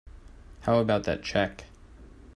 How 0.61 0.79
about 0.79 1.03
that 1.03 1.21
check? 1.21 1.65